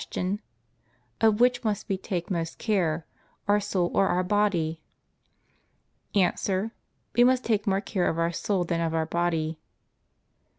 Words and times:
Of 1.21 1.39
which 1.39 1.63
must 1.63 1.87
we 1.87 1.95
take 1.95 2.31
more 2.31 2.43
care, 2.57 3.05
our 3.47 3.59
soul 3.59 3.91
or 3.95 4.07
our 4.07 4.23
body? 4.23 4.81
A. 6.15 6.71
We 7.15 7.23
must 7.23 7.43
take 7.45 7.67
more 7.67 7.81
care 7.81 8.09
of 8.09 8.17
our 8.17 8.31
soul 8.31 8.63
than 8.63 8.81
of 8.81 8.95
our 8.95 9.05
body. 9.05 9.59